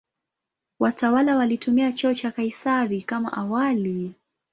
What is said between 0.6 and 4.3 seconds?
Watawala walitumia cheo cha "Kaisari" kama awali.